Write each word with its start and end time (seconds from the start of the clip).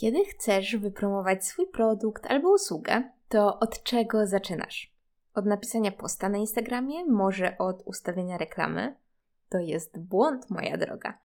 Kiedy 0.00 0.24
chcesz 0.24 0.76
wypromować 0.76 1.44
swój 1.44 1.66
produkt 1.66 2.26
albo 2.26 2.54
usługę, 2.54 3.10
to 3.28 3.58
od 3.58 3.82
czego 3.82 4.26
zaczynasz? 4.26 4.96
Od 5.34 5.46
napisania 5.46 5.92
posta 5.92 6.28
na 6.28 6.38
Instagramie, 6.38 7.04
może 7.04 7.58
od 7.58 7.82
ustawienia 7.86 8.38
reklamy? 8.38 8.96
To 9.48 9.58
jest 9.58 9.98
błąd, 9.98 10.50
moja 10.50 10.76
droga. 10.76 11.18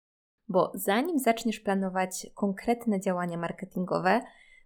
Bo 0.48 0.72
zanim 0.76 1.20
zaczniesz 1.20 1.60
planować 1.60 2.28
konkretne 2.36 3.00
działania 3.00 3.38
marketingowe, 3.38 4.22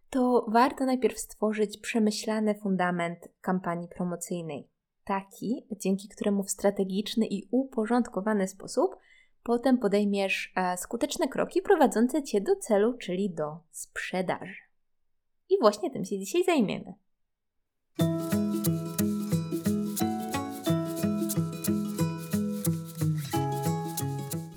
to 0.09 0.45
warto 0.49 0.85
najpierw 0.85 1.19
stworzyć 1.19 1.77
przemyślany 1.77 2.55
fundament 2.55 3.27
kampanii 3.41 3.87
promocyjnej. 3.87 4.69
Taki, 5.03 5.67
dzięki 5.71 6.09
któremu 6.09 6.43
w 6.43 6.51
strategiczny 6.51 7.25
i 7.25 7.47
uporządkowany 7.51 8.47
sposób 8.47 8.95
Potem 9.43 9.77
podejmiesz 9.77 10.53
e, 10.55 10.77
skuteczne 10.77 11.27
kroki 11.27 11.61
prowadzące 11.61 12.23
Cię 12.23 12.41
do 12.41 12.55
celu, 12.55 12.97
czyli 12.97 13.29
do 13.29 13.57
sprzedaży. 13.71 14.55
I 15.49 15.57
właśnie 15.61 15.91
tym 15.91 16.05
się 16.05 16.19
dzisiaj 16.19 16.43
zajmiemy. 16.43 16.93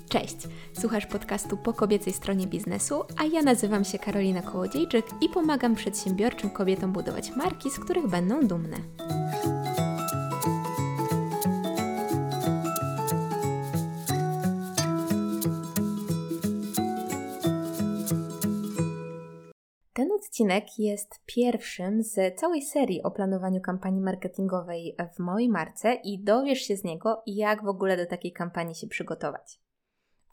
Cześć! 0.09 0.37
Słuchasz 0.79 1.05
podcastu 1.05 1.57
po 1.57 1.73
kobiecej 1.73 2.13
stronie 2.13 2.47
biznesu, 2.47 3.03
a 3.17 3.25
ja 3.25 3.41
nazywam 3.41 3.83
się 3.83 3.99
Karolina 3.99 4.41
Kołodziejczyk 4.41 5.05
i 5.21 5.29
pomagam 5.29 5.75
przedsiębiorczym 5.75 6.49
kobietom 6.49 6.93
budować 6.93 7.35
marki, 7.35 7.69
z 7.69 7.79
których 7.79 8.07
będą 8.07 8.47
dumne. 8.47 8.77
Odcinek 20.37 20.79
jest 20.79 21.21
pierwszym 21.25 22.03
z 22.03 22.39
całej 22.39 22.61
serii 22.61 23.03
o 23.03 23.11
planowaniu 23.11 23.61
kampanii 23.61 24.01
marketingowej 24.01 24.95
w 25.15 25.19
mojej 25.19 25.49
marce 25.49 25.93
i 25.93 26.23
dowiesz 26.23 26.59
się 26.59 26.77
z 26.77 26.83
niego, 26.83 27.23
jak 27.25 27.63
w 27.63 27.67
ogóle 27.67 27.97
do 27.97 28.05
takiej 28.05 28.33
kampanii 28.33 28.75
się 28.75 28.87
przygotować. 28.87 29.59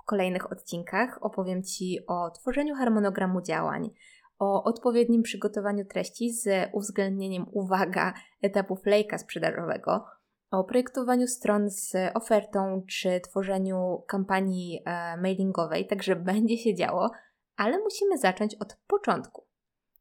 W 0.03 0.05
kolejnych 0.05 0.53
odcinkach 0.53 1.19
opowiem 1.20 1.62
Ci 1.62 1.98
o 2.06 2.31
tworzeniu 2.31 2.75
harmonogramu 2.75 3.43
działań, 3.43 3.91
o 4.39 4.65
odpowiednim 4.65 5.23
przygotowaniu 5.23 5.84
treści 5.84 6.33
z 6.33 6.71
uwzględnieniem, 6.73 7.47
uwaga, 7.53 8.15
etapu 8.43 8.78
lejka 8.87 9.19
sprzedażowego, 9.19 10.05
o 10.50 10.65
projektowaniu 10.65 11.27
stron 11.27 11.71
z 11.71 11.93
ofertą 12.15 12.83
czy 12.89 13.21
tworzeniu 13.21 14.05
kampanii 14.09 14.83
e, 14.84 15.17
mailingowej, 15.17 15.87
także 15.87 16.17
będzie 16.33 16.59
się 16.59 16.75
działo, 16.75 17.11
ale 17.56 17.78
musimy 17.78 18.19
zacząć 18.19 18.55
od 18.55 18.77
początku. 18.87 19.44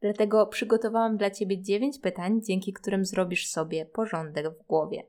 Dlatego 0.04 0.48
przygotowałam 0.48 1.18
dla 1.18 1.32
Ciebie 1.32 1.62
9 1.62 2.00
pytań, 2.00 2.42
dzięki 2.42 2.74
którym 2.74 3.06
zrobisz 3.06 3.48
sobie 3.48 3.86
porządek 3.86 4.50
w 4.50 4.68
głowie. 4.68 5.04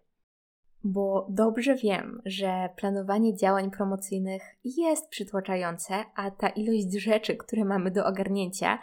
Bo 0.84 1.26
dobrze 1.30 1.74
wiem, 1.76 2.22
że 2.24 2.68
planowanie 2.76 3.36
działań 3.36 3.70
promocyjnych 3.70 4.42
jest 4.64 5.08
przytłaczające, 5.08 5.94
a 6.14 6.30
ta 6.30 6.48
ilość 6.48 6.92
rzeczy, 6.92 7.36
które 7.36 7.64
mamy 7.64 7.90
do 7.90 8.06
ogarnięcia, 8.06 8.78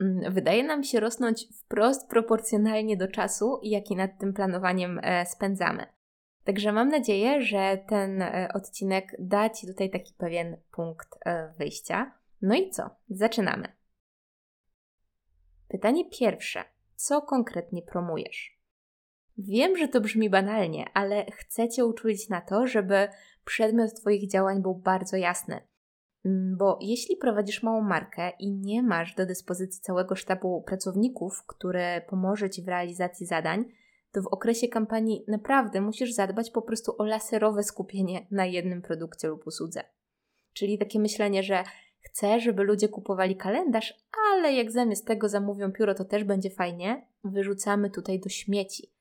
mm, 0.00 0.32
wydaje 0.32 0.64
nam 0.64 0.84
się 0.84 1.00
rosnąć 1.00 1.48
wprost 1.54 2.08
proporcjonalnie 2.08 2.96
do 2.96 3.08
czasu, 3.08 3.60
jaki 3.62 3.96
nad 3.96 4.18
tym 4.18 4.32
planowaniem 4.32 5.00
e, 5.02 5.26
spędzamy. 5.26 5.86
Także 6.44 6.72
mam 6.72 6.88
nadzieję, 6.88 7.42
że 7.42 7.78
ten 7.88 8.22
e, 8.22 8.48
odcinek 8.54 9.16
da 9.18 9.50
Ci 9.50 9.66
tutaj 9.66 9.90
taki 9.90 10.14
pewien 10.14 10.56
punkt 10.70 11.18
e, 11.24 11.52
wyjścia. 11.58 12.12
No 12.42 12.54
i 12.54 12.70
co? 12.70 12.90
Zaczynamy. 13.08 13.81
Pytanie 15.72 16.04
pierwsze. 16.10 16.64
Co 16.96 17.22
konkretnie 17.22 17.82
promujesz? 17.82 18.60
Wiem, 19.38 19.76
że 19.76 19.88
to 19.88 20.00
brzmi 20.00 20.30
banalnie, 20.30 20.90
ale 20.94 21.26
chcę 21.32 21.68
Cię 21.68 21.84
uczulić 21.84 22.28
na 22.28 22.40
to, 22.40 22.66
żeby 22.66 23.08
przedmiot 23.44 23.94
Twoich 23.94 24.30
działań 24.30 24.62
był 24.62 24.74
bardzo 24.74 25.16
jasny. 25.16 25.60
Mm, 26.24 26.56
bo 26.56 26.78
jeśli 26.80 27.16
prowadzisz 27.16 27.62
małą 27.62 27.80
markę 27.82 28.32
i 28.38 28.52
nie 28.52 28.82
masz 28.82 29.14
do 29.14 29.26
dyspozycji 29.26 29.80
całego 29.80 30.14
sztabu 30.14 30.62
pracowników, 30.62 31.44
które 31.46 32.00
pomoże 32.08 32.50
Ci 32.50 32.62
w 32.62 32.68
realizacji 32.68 33.26
zadań, 33.26 33.64
to 34.12 34.22
w 34.22 34.26
okresie 34.26 34.68
kampanii 34.68 35.24
naprawdę 35.28 35.80
musisz 35.80 36.12
zadbać 36.12 36.50
po 36.50 36.62
prostu 36.62 36.94
o 36.98 37.04
laserowe 37.04 37.62
skupienie 37.62 38.26
na 38.30 38.46
jednym 38.46 38.82
produkcie 38.82 39.28
lub 39.28 39.46
usłudze. 39.46 39.84
Czyli 40.52 40.78
takie 40.78 41.00
myślenie, 41.00 41.42
że 41.42 41.64
Chcę, 42.02 42.40
żeby 42.40 42.62
ludzie 42.62 42.88
kupowali 42.88 43.36
kalendarz, 43.36 43.94
ale 44.32 44.52
jak 44.52 44.70
zamiast 44.70 45.06
tego 45.06 45.28
zamówią 45.28 45.72
pióro, 45.72 45.94
to 45.94 46.04
też 46.04 46.24
będzie 46.24 46.50
fajnie. 46.50 47.06
Wyrzucamy 47.24 47.90
tutaj 47.90 48.20
do 48.20 48.28
śmieci. 48.28 48.92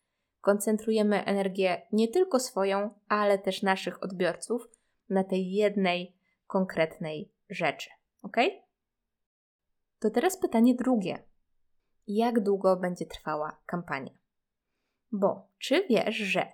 Koncentrujemy 0.42 1.26
energię 1.26 1.82
nie 1.92 2.08
tylko 2.08 2.40
swoją, 2.40 2.90
ale 3.08 3.38
też 3.38 3.62
naszych 3.62 4.04
odbiorców 4.04 4.68
na 5.10 5.24
tej 5.24 5.52
jednej 5.52 6.16
konkretnej 6.48 7.32
rzeczy. 7.50 7.90
Ok? 8.24 8.38
To 10.00 10.10
teraz 10.10 10.38
pytanie 10.38 10.76
drugie. 10.76 11.24
Jak 12.08 12.40
długo 12.40 12.76
będzie 12.76 13.06
trwała 13.06 13.58
kampania? 13.66 14.12
Bo 15.12 15.48
czy 15.60 15.86
wiesz, 15.90 16.16
że 16.16 16.48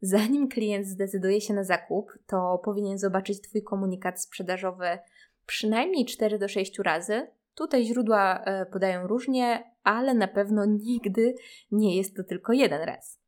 zanim 0.00 0.48
klient 0.48 0.86
zdecyduje 0.86 1.40
się 1.40 1.54
na 1.54 1.64
zakup, 1.64 2.12
to 2.26 2.60
powinien 2.64 2.98
zobaczyć 2.98 3.40
Twój 3.40 3.62
komunikat 3.62 4.22
sprzedażowy 4.22 4.98
przynajmniej 5.46 6.06
4 6.06 6.38
do 6.38 6.48
6 6.48 6.78
razy. 6.78 7.26
Tutaj 7.54 7.84
źródła 7.84 8.44
e, 8.44 8.66
podają 8.66 9.06
różnie, 9.06 9.70
ale 9.82 10.14
na 10.14 10.28
pewno 10.28 10.64
nigdy 10.86 11.34
nie 11.72 11.96
jest 11.96 12.16
to 12.16 12.24
tylko 12.24 12.52
jeden 12.52 12.82
raz. 12.82 13.24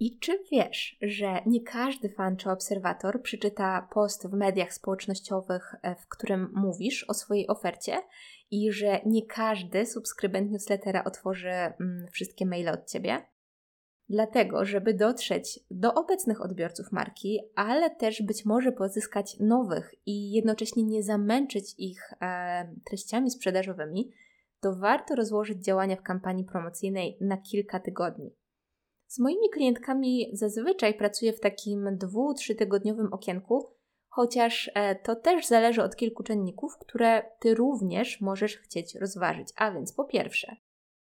I 0.00 0.18
czy 0.18 0.38
wiesz, 0.52 0.96
że 1.02 1.40
nie 1.46 1.62
każdy 1.62 2.08
fan 2.08 2.36
czy 2.36 2.50
obserwator 2.50 3.22
przeczyta 3.22 3.88
post 3.92 4.28
w 4.28 4.32
mediach 4.32 4.72
społecznościowych, 4.74 5.74
e, 5.82 5.94
w 5.94 6.08
którym 6.08 6.50
mówisz 6.54 7.04
o 7.08 7.14
swojej 7.14 7.48
ofercie 7.48 7.98
i 8.50 8.72
że 8.72 9.00
nie 9.06 9.26
każdy 9.26 9.86
subskrybent 9.86 10.50
newslettera 10.50 11.04
otworzy 11.04 11.50
mm, 11.50 12.06
wszystkie 12.12 12.46
maile 12.46 12.68
od 12.68 12.90
ciebie? 12.90 13.22
Dlatego, 14.12 14.64
żeby 14.64 14.94
dotrzeć 14.94 15.60
do 15.70 15.94
obecnych 15.94 16.40
odbiorców 16.40 16.92
marki, 16.92 17.40
ale 17.54 17.90
też 17.90 18.22
być 18.22 18.44
może 18.44 18.72
pozyskać 18.72 19.36
nowych 19.40 19.94
i 20.06 20.32
jednocześnie 20.32 20.82
nie 20.82 21.02
zamęczyć 21.02 21.74
ich 21.78 22.12
e, 22.20 22.74
treściami 22.84 23.30
sprzedażowymi, 23.30 24.10
to 24.60 24.76
warto 24.76 25.14
rozłożyć 25.14 25.64
działania 25.64 25.96
w 25.96 26.02
kampanii 26.02 26.44
promocyjnej 26.44 27.18
na 27.20 27.36
kilka 27.36 27.80
tygodni. 27.80 28.36
Z 29.06 29.18
moimi 29.18 29.50
klientkami 29.52 30.30
zazwyczaj 30.32 30.94
pracuję 30.94 31.32
w 31.32 31.40
takim 31.40 31.98
dwu-trzy 31.98 32.54
tygodniowym 32.54 33.12
okienku, 33.12 33.70
chociaż 34.08 34.70
e, 34.74 34.94
to 34.94 35.16
też 35.16 35.46
zależy 35.46 35.82
od 35.82 35.96
kilku 35.96 36.22
czynników, 36.22 36.78
które 36.78 37.22
Ty 37.40 37.54
również 37.54 38.20
możesz 38.20 38.56
chcieć 38.56 38.94
rozważyć. 38.94 39.48
A 39.56 39.70
więc 39.70 39.92
po 39.92 40.04
pierwsze, 40.04 40.56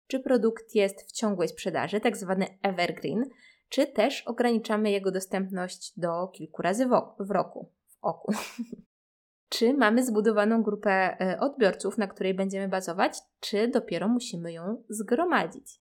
czy 0.07 0.19
produkt 0.19 0.75
jest 0.75 1.01
w 1.01 1.11
ciągłej 1.11 1.47
sprzedaży, 1.47 1.99
tak 1.99 2.17
zwany 2.17 2.45
evergreen, 2.61 3.29
czy 3.69 3.87
też 3.87 4.21
ograniczamy 4.21 4.91
jego 4.91 5.11
dostępność 5.11 5.99
do 5.99 6.27
kilku 6.27 6.61
razy 6.61 6.87
w 7.19 7.31
roku, 7.31 7.71
w 7.87 7.97
oku. 8.01 8.33
czy 9.49 9.73
mamy 9.73 10.05
zbudowaną 10.05 10.63
grupę 10.63 10.91
e, 10.91 11.39
odbiorców, 11.39 11.97
na 11.97 12.07
której 12.07 12.33
będziemy 12.33 12.67
bazować, 12.67 13.17
czy 13.39 13.67
dopiero 13.67 14.07
musimy 14.07 14.53
ją 14.53 14.83
zgromadzić? 14.89 15.81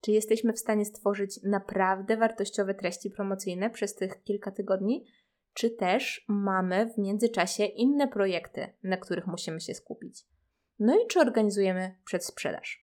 Czy 0.00 0.12
jesteśmy 0.12 0.52
w 0.52 0.58
stanie 0.58 0.84
stworzyć 0.84 1.40
naprawdę 1.42 2.16
wartościowe 2.16 2.74
treści 2.74 3.10
promocyjne 3.10 3.70
przez 3.70 3.94
tych 3.94 4.22
kilka 4.22 4.50
tygodni, 4.50 5.04
czy 5.54 5.70
też 5.70 6.24
mamy 6.28 6.92
w 6.94 6.98
międzyczasie 6.98 7.64
inne 7.64 8.08
projekty, 8.08 8.72
na 8.82 8.96
których 8.96 9.26
musimy 9.26 9.60
się 9.60 9.74
skupić? 9.74 10.26
No 10.78 10.94
i 10.94 11.06
czy 11.06 11.20
organizujemy 11.20 11.96
przedsprzedaż? 12.04 12.89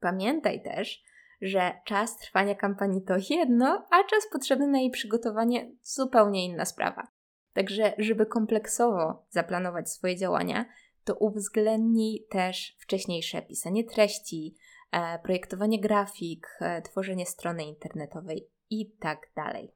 Pamiętaj 0.00 0.62
też, 0.62 1.02
że 1.42 1.72
czas 1.84 2.18
trwania 2.18 2.54
kampanii 2.54 3.02
to 3.02 3.14
jedno, 3.30 3.86
a 3.90 4.04
czas 4.04 4.28
potrzebny 4.32 4.66
na 4.66 4.78
jej 4.78 4.90
przygotowanie 4.90 5.70
zupełnie 5.82 6.44
inna 6.44 6.64
sprawa. 6.64 7.08
Także, 7.52 7.92
żeby 7.98 8.26
kompleksowo 8.26 9.26
zaplanować 9.30 9.90
swoje 9.90 10.16
działania, 10.16 10.64
to 11.04 11.14
uwzględnij 11.14 12.26
też 12.30 12.76
wcześniejsze 12.78 13.42
pisanie 13.42 13.84
treści, 13.84 14.56
e, 14.92 15.18
projektowanie 15.18 15.80
grafik, 15.80 16.46
e, 16.60 16.82
tworzenie 16.82 17.26
strony 17.26 17.64
internetowej 17.64 18.48
i 18.70 18.90
tak 18.90 19.30
dalej. 19.36 19.74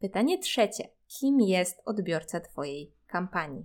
Pytanie 0.00 0.38
trzecie. 0.38 0.88
Kim 1.20 1.40
jest 1.40 1.82
odbiorca 1.84 2.40
Twojej 2.40 2.94
kampanii? 3.06 3.64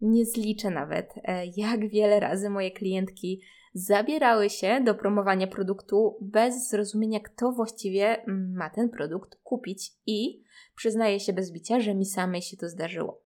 Nie 0.00 0.26
zliczę 0.26 0.70
nawet, 0.70 1.14
e, 1.24 1.46
jak 1.46 1.88
wiele 1.88 2.20
razy 2.20 2.50
moje 2.50 2.70
klientki 2.70 3.42
zabierały 3.72 4.50
się 4.50 4.80
do 4.84 4.94
promowania 4.94 5.46
produktu 5.46 6.18
bez 6.20 6.68
zrozumienia, 6.68 7.20
kto 7.20 7.52
właściwie 7.52 8.22
mm, 8.22 8.52
ma 8.56 8.70
ten 8.70 8.90
produkt 8.90 9.36
kupić 9.42 9.92
i 10.06 10.42
przyznaję 10.76 11.20
się 11.20 11.32
bez 11.32 11.52
bicia, 11.52 11.80
że 11.80 11.94
mi 11.94 12.06
samej 12.06 12.42
się 12.42 12.56
to 12.56 12.68
zdarzyło. 12.68 13.22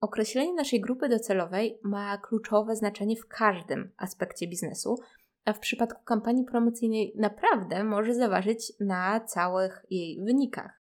Określenie 0.00 0.54
naszej 0.54 0.80
grupy 0.80 1.08
docelowej 1.08 1.80
ma 1.82 2.18
kluczowe 2.18 2.76
znaczenie 2.76 3.16
w 3.16 3.26
każdym 3.26 3.92
aspekcie 3.96 4.48
biznesu, 4.48 4.96
a 5.44 5.52
w 5.52 5.58
przypadku 5.58 6.04
kampanii 6.04 6.44
promocyjnej 6.44 7.14
naprawdę 7.16 7.84
może 7.84 8.14
zaważyć 8.14 8.72
na 8.80 9.20
całych 9.20 9.86
jej 9.90 10.24
wynikach. 10.24 10.80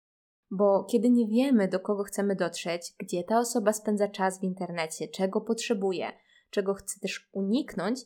Bo 0.51 0.83
kiedy 0.83 1.09
nie 1.09 1.27
wiemy, 1.27 1.67
do 1.67 1.79
kogo 1.79 2.03
chcemy 2.03 2.35
dotrzeć, 2.35 2.93
gdzie 2.99 3.23
ta 3.23 3.39
osoba 3.39 3.73
spędza 3.73 4.07
czas 4.07 4.39
w 4.39 4.43
internecie, 4.43 5.07
czego 5.07 5.41
potrzebuje, 5.41 6.07
czego 6.49 6.73
chce 6.73 6.99
też 6.99 7.29
uniknąć, 7.31 7.99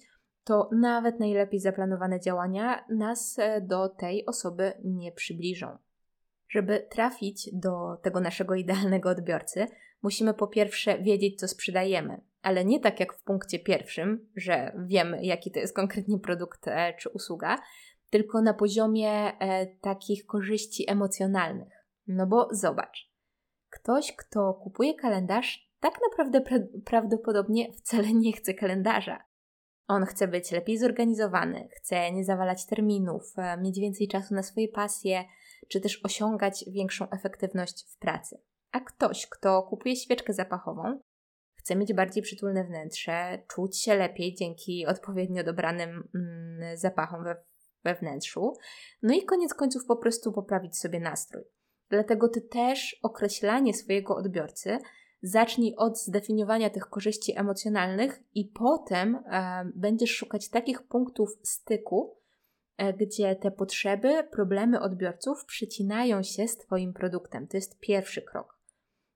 to 0.43 0.69
nawet 0.71 1.19
najlepiej 1.19 1.59
zaplanowane 1.59 2.19
działania 2.19 2.85
nas 2.89 3.39
e, 3.39 3.61
do 3.61 3.89
tej 3.89 4.25
osoby 4.25 4.73
nie 4.83 5.11
przybliżą. 5.11 5.77
Żeby 6.49 6.87
trafić 6.89 7.49
do 7.53 7.97
tego 8.01 8.19
naszego 8.19 8.55
idealnego 8.55 9.09
odbiorcy, 9.09 9.67
musimy 10.01 10.33
po 10.33 10.47
pierwsze 10.47 10.99
wiedzieć, 10.99 11.39
co 11.39 11.47
sprzedajemy, 11.47 12.21
ale 12.41 12.65
nie 12.65 12.79
tak 12.79 12.99
jak 12.99 13.13
w 13.13 13.23
punkcie 13.23 13.59
pierwszym, 13.59 14.29
że 14.35 14.75
wiemy, 14.87 15.25
jaki 15.25 15.51
to 15.51 15.59
jest 15.59 15.75
konkretnie 15.75 16.19
produkt 16.19 16.67
e, 16.67 16.93
czy 16.99 17.09
usługa, 17.09 17.57
tylko 18.09 18.41
na 18.41 18.53
poziomie 18.53 19.11
e, 19.11 19.67
takich 19.81 20.25
korzyści 20.25 20.91
emocjonalnych. 20.91 21.85
No 22.07 22.27
bo 22.27 22.47
zobacz, 22.51 23.11
ktoś, 23.69 24.15
kto 24.15 24.53
kupuje 24.53 24.93
kalendarz, 24.95 25.71
tak 25.79 25.93
naprawdę 26.09 26.39
pra- 26.39 26.81
prawdopodobnie 26.85 27.73
wcale 27.73 28.13
nie 28.13 28.33
chce 28.33 28.53
kalendarza. 28.53 29.30
On 29.91 30.05
chce 30.05 30.27
być 30.27 30.51
lepiej 30.51 30.77
zorganizowany, 30.77 31.67
chce 31.71 32.11
nie 32.11 32.25
zawalać 32.25 32.65
terminów, 32.65 33.33
e, 33.37 33.57
mieć 33.57 33.79
więcej 33.79 34.07
czasu 34.07 34.33
na 34.33 34.43
swoje 34.43 34.67
pasje, 34.67 35.23
czy 35.67 35.81
też 35.81 36.01
osiągać 36.03 36.65
większą 36.67 37.09
efektywność 37.09 37.85
w 37.89 37.97
pracy. 37.97 38.41
A 38.71 38.79
ktoś, 38.79 39.27
kto 39.27 39.63
kupuje 39.63 39.95
świeczkę 39.95 40.33
zapachową, 40.33 40.99
chce 41.55 41.75
mieć 41.75 41.93
bardziej 41.93 42.23
przytulne 42.23 42.63
wnętrze, 42.63 43.43
czuć 43.47 43.81
się 43.81 43.95
lepiej 43.95 44.35
dzięki 44.35 44.85
odpowiednio 44.85 45.43
dobranym 45.43 46.09
mm, 46.15 46.77
zapachom 46.77 47.23
we, 47.23 47.35
we 47.83 47.95
wnętrzu, 47.95 48.53
no 49.01 49.13
i 49.13 49.25
koniec 49.25 49.53
końców 49.53 49.85
po 49.85 49.95
prostu 49.95 50.31
poprawić 50.31 50.77
sobie 50.77 50.99
nastrój. 50.99 51.43
Dlatego 51.89 52.29
ty 52.29 52.41
też 52.41 52.99
określanie 53.03 53.73
swojego 53.73 54.15
odbiorcy 54.15 54.77
zacznij 55.21 55.75
od 55.77 55.99
zdefiniowania 55.99 56.69
tych 56.69 56.89
korzyści 56.89 57.39
emocjonalnych 57.39 58.23
i 58.35 58.45
potem 58.45 59.15
e, 59.15 59.65
będziesz 59.75 60.15
szukać 60.15 60.49
takich 60.49 60.83
punktów 60.83 61.29
styku, 61.43 62.17
e, 62.77 62.93
gdzie 62.93 63.35
te 63.35 63.51
potrzeby, 63.51 64.23
problemy 64.31 64.81
odbiorców 64.81 65.45
przecinają 65.45 66.23
się 66.23 66.47
z 66.47 66.57
Twoim 66.57 66.93
produktem. 66.93 67.47
To 67.47 67.57
jest 67.57 67.79
pierwszy 67.79 68.21
krok. 68.21 68.61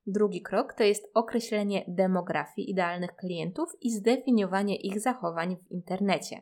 Drugi 0.08 0.42
krok 0.42 0.74
to 0.74 0.84
jest 0.84 1.12
określenie 1.14 1.86
demografii 1.88 2.72
idealnych 2.72 3.16
klientów 3.16 3.70
i 3.82 3.92
zdefiniowanie 3.92 4.76
ich 4.76 5.00
zachowań 5.00 5.58
w 5.58 5.72
internecie. 5.72 6.42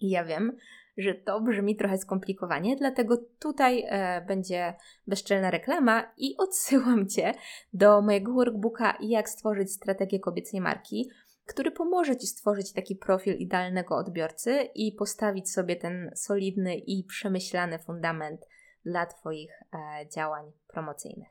I 0.00 0.10
ja 0.10 0.24
wiem, 0.24 0.56
że 0.96 1.14
to 1.14 1.40
brzmi 1.40 1.76
trochę 1.76 1.98
skomplikowanie, 1.98 2.76
dlatego 2.76 3.16
tutaj 3.38 3.84
e, 3.88 4.20
będzie 4.20 4.74
bezczelna 5.06 5.50
reklama 5.50 6.12
i 6.16 6.36
odsyłam 6.44 7.08
Cię 7.08 7.34
do 7.72 8.02
mojego 8.02 8.32
workbooka 8.32 8.98
Jak 9.00 9.28
stworzyć 9.28 9.72
strategię 9.72 10.20
kobiecej 10.20 10.60
marki, 10.60 11.10
który 11.46 11.70
pomoże 11.70 12.16
Ci 12.16 12.26
stworzyć 12.26 12.72
taki 12.72 12.96
profil 12.96 13.34
idealnego 13.34 13.96
odbiorcy 13.96 14.68
i 14.74 14.92
postawić 14.92 15.50
sobie 15.50 15.76
ten 15.76 16.10
solidny 16.14 16.76
i 16.76 17.04
przemyślany 17.04 17.78
fundament 17.78 18.46
dla 18.84 19.06
Twoich 19.06 19.52
e, 19.72 20.08
działań 20.08 20.52
promocyjnych. 20.66 21.28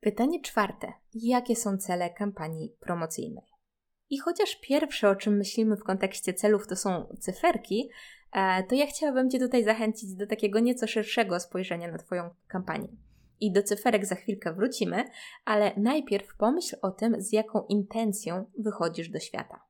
Pytanie 0.00 0.40
czwarte. 0.40 0.92
Jakie 1.14 1.56
są 1.56 1.78
cele 1.78 2.10
kampanii 2.10 2.76
promocyjnej? 2.80 3.44
I 4.10 4.18
chociaż 4.18 4.60
pierwsze, 4.62 5.10
o 5.10 5.16
czym 5.16 5.36
myślimy 5.36 5.76
w 5.76 5.84
kontekście 5.84 6.34
celów, 6.34 6.66
to 6.66 6.76
są 6.76 7.16
cyferki, 7.20 7.90
to 8.68 8.74
ja 8.74 8.86
chciałabym 8.86 9.30
Cię 9.30 9.38
tutaj 9.38 9.64
zachęcić 9.64 10.14
do 10.14 10.26
takiego 10.26 10.60
nieco 10.60 10.86
szerszego 10.86 11.40
spojrzenia 11.40 11.92
na 11.92 11.98
Twoją 11.98 12.30
kampanię. 12.48 12.88
I 13.40 13.52
do 13.52 13.62
cyferek 13.62 14.06
za 14.06 14.14
chwilkę 14.14 14.54
wrócimy, 14.54 15.04
ale 15.44 15.72
najpierw 15.76 16.36
pomyśl 16.36 16.76
o 16.82 16.90
tym, 16.90 17.22
z 17.22 17.32
jaką 17.32 17.66
intencją 17.68 18.44
wychodzisz 18.58 19.08
do 19.08 19.18
świata. 19.18 19.60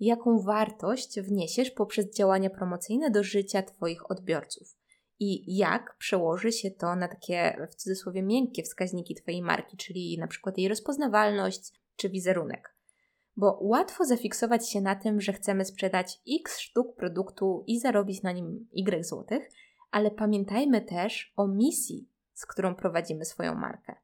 Jaką 0.00 0.38
wartość 0.42 1.20
wniesiesz 1.20 1.70
poprzez 1.70 2.16
działania 2.16 2.50
promocyjne 2.50 3.10
do 3.10 3.22
życia 3.22 3.62
Twoich 3.62 4.10
odbiorców 4.10 4.76
i 5.20 5.56
jak 5.56 5.96
przełoży 5.98 6.52
się 6.52 6.70
to 6.70 6.96
na 6.96 7.08
takie 7.08 7.66
w 7.70 7.74
cudzysłowie 7.74 8.22
miękkie 8.22 8.62
wskaźniki 8.62 9.14
Twojej 9.14 9.42
marki, 9.42 9.76
czyli 9.76 10.18
na 10.18 10.26
przykład 10.26 10.58
jej 10.58 10.68
rozpoznawalność 10.68 11.72
czy 11.96 12.08
wizerunek 12.08 12.73
bo 13.36 13.58
łatwo 13.60 14.04
zafiksować 14.04 14.70
się 14.70 14.80
na 14.80 14.94
tym, 14.94 15.20
że 15.20 15.32
chcemy 15.32 15.64
sprzedać 15.64 16.20
x 16.42 16.58
sztuk 16.58 16.96
produktu 16.96 17.64
i 17.66 17.80
zarobić 17.80 18.22
na 18.22 18.32
nim 18.32 18.68
y 18.72 19.04
złotych, 19.04 19.50
ale 19.90 20.10
pamiętajmy 20.10 20.80
też 20.80 21.32
o 21.36 21.48
misji, 21.48 22.08
z 22.32 22.46
którą 22.46 22.74
prowadzimy 22.74 23.24
swoją 23.24 23.54
markę. 23.54 23.94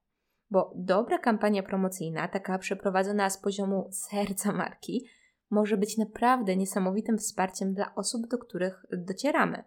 Bo 0.51 0.73
dobra 0.77 1.19
kampania 1.19 1.63
promocyjna, 1.63 2.29
taka 2.29 2.59
przeprowadzona 2.59 3.31
z 3.31 3.39
poziomu 3.39 3.89
serca 3.93 4.53
marki, 4.53 5.07
może 5.51 5.77
być 5.77 5.99
naprawdę 5.99 6.57
niesamowitym 6.57 7.19
wsparciem 7.19 7.75
dla 7.75 7.95
osób, 7.95 8.27
do 8.27 8.39
których 8.39 8.87
docieramy. 8.93 9.65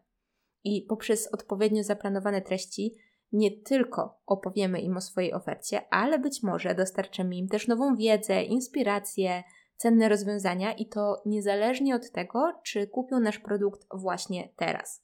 I 0.63 0.86
poprzez 0.89 1.33
odpowiednio 1.33 1.83
zaplanowane 1.83 2.42
treści 2.42 2.95
nie 3.33 3.51
tylko 3.51 4.19
opowiemy 4.25 4.81
im 4.81 4.97
o 4.97 5.01
swojej 5.01 5.33
ofercie, 5.33 5.81
ale 5.89 6.19
być 6.19 6.44
może 6.44 6.75
dostarczymy 6.75 7.35
im 7.35 7.47
też 7.47 7.68
nową 7.68 7.95
wiedzę, 7.95 8.44
inspirację, 8.44 9.44
cenne 9.77 10.09
rozwiązania 10.09 10.74
i 10.74 10.85
to 10.85 11.21
niezależnie 11.25 11.95
od 11.95 12.12
tego, 12.12 12.53
czy 12.63 12.88
kupią 12.88 13.19
nasz 13.19 13.39
produkt 13.39 13.88
właśnie 13.94 14.50
teraz. 14.56 15.03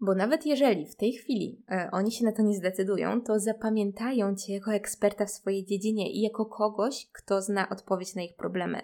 Bo 0.00 0.14
nawet 0.14 0.46
jeżeli 0.46 0.86
w 0.86 0.96
tej 0.96 1.12
chwili 1.12 1.62
e, 1.70 1.88
oni 1.92 2.12
się 2.12 2.24
na 2.24 2.32
to 2.32 2.42
nie 2.42 2.54
zdecydują, 2.54 3.20
to 3.20 3.40
zapamiętają 3.40 4.36
Cię 4.36 4.52
jako 4.52 4.72
eksperta 4.72 5.26
w 5.26 5.30
swojej 5.30 5.64
dziedzinie 5.64 6.12
i 6.12 6.20
jako 6.20 6.46
kogoś, 6.46 7.08
kto 7.12 7.42
zna 7.42 7.68
odpowiedź 7.68 8.14
na 8.14 8.22
ich 8.22 8.36
problemy. 8.36 8.80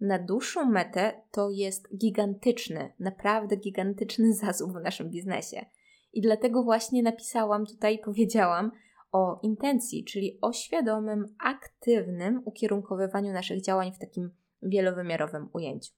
Na 0.00 0.18
dłuższą 0.18 0.64
metę 0.64 1.22
to 1.30 1.50
jest 1.50 1.96
gigantyczny, 1.96 2.92
naprawdę 2.98 3.56
gigantyczny 3.56 4.34
zasób 4.44 4.72
w 4.72 4.82
naszym 4.82 5.10
biznesie. 5.10 5.66
I 6.14 6.20
dlatego 6.20 6.62
właśnie 6.62 7.02
napisałam 7.02 7.66
tutaj, 7.66 7.98
powiedziałam 7.98 8.70
o 9.12 9.40
intencji, 9.42 10.04
czyli 10.04 10.38
o 10.42 10.52
świadomym, 10.52 11.36
aktywnym 11.38 12.42
ukierunkowywaniu 12.44 13.32
naszych 13.32 13.62
działań 13.62 13.92
w 13.92 13.98
takim 13.98 14.30
wielowymiarowym 14.62 15.48
ujęciu. 15.52 15.92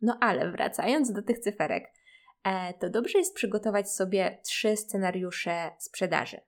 No 0.00 0.18
ale 0.20 0.50
wracając 0.50 1.12
do 1.12 1.22
tych 1.22 1.38
cyferek, 1.38 1.92
e, 2.44 2.74
to 2.74 2.90
dobrze 2.90 3.18
jest 3.18 3.34
przygotować 3.34 3.90
sobie 3.90 4.40
trzy 4.44 4.76
scenariusze 4.76 5.70
sprzedaży. 5.78 6.40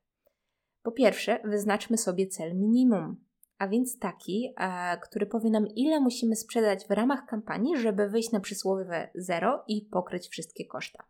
Po 0.83 0.93
pierwsze, 0.93 1.41
wyznaczmy 1.45 1.99
sobie 1.99 2.27
cel 2.27 2.57
minimum, 2.57 3.25
a 3.59 3.69
więc 3.69 3.99
taki, 3.99 4.55
e, 4.57 4.99
który 4.99 5.27
powie 5.27 5.51
nam, 5.51 5.67
ile 5.67 6.01
musimy 6.01 6.37
sprzedać 6.37 6.87
w 6.87 6.91
ramach 6.91 7.27
kampanii, 7.27 7.77
żeby 7.77 8.09
wyjść 8.09 8.33
na 8.33 8.41
przysłowiowe 8.41 9.11
zero 9.15 9.65
i 9.69 9.89
pokryć 9.93 10.29
wszystkie 10.29 10.67
koszta. 10.67 11.05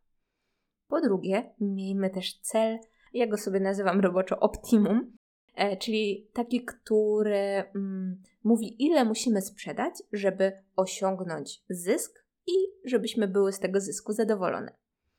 Po 0.88 1.00
drugie, 1.00 1.54
miejmy 1.60 2.10
też 2.10 2.38
cel, 2.40 2.78
ja 3.14 3.26
go 3.26 3.36
sobie 3.36 3.60
nazywam 3.60 4.00
roboczo 4.00 4.40
optimum, 4.40 5.16
e, 5.54 5.76
czyli 5.76 6.30
taki, 6.32 6.64
który 6.64 7.64
mm, 7.74 8.22
mówi, 8.44 8.84
ile 8.84 9.04
musimy 9.04 9.42
sprzedać, 9.42 9.94
żeby 10.12 10.52
osiągnąć 10.76 11.62
zysk 11.70 12.24
i 12.46 12.52
żebyśmy 12.84 13.28
były 13.28 13.52
z 13.52 13.58
tego 13.58 13.80
zysku 13.80 14.12
zadowolone. 14.12 14.76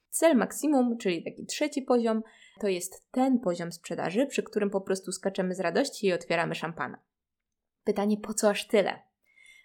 Cel 0.09 0.38
maksimum, 0.38 0.97
czyli 0.97 1.23
taki 1.23 1.45
trzeci 1.45 1.81
poziom, 1.81 2.23
to 2.59 2.67
jest 2.67 3.11
ten 3.11 3.39
poziom 3.39 3.71
sprzedaży, 3.71 4.25
przy 4.25 4.43
którym 4.43 4.69
po 4.69 4.81
prostu 4.81 5.11
skaczemy 5.11 5.55
z 5.55 5.59
radości 5.59 6.07
i 6.07 6.13
otwieramy 6.13 6.55
szampana. 6.55 6.97
Pytanie, 7.83 8.17
po 8.17 8.33
co 8.33 8.49
aż 8.49 8.67
tyle? 8.67 9.08